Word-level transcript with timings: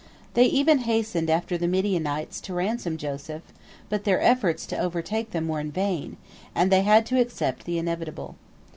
They 0.33 0.45
even 0.47 0.79
hastened 0.79 1.29
after 1.29 1.59
the 1.59 1.67
Midianites 1.67 2.41
to 2.41 2.55
ransom 2.55 2.97
Joseph, 2.97 3.43
but 3.87 4.03
their 4.03 4.19
efforts 4.19 4.65
to 4.65 4.77
overtake 4.79 5.29
them 5.29 5.47
were 5.47 5.61
vain, 5.63 6.17
and 6.55 6.71
they 6.71 6.81
had 6.81 7.05
to 7.05 7.21
accept 7.21 7.65
the 7.65 7.77
inevitable. 7.77 8.35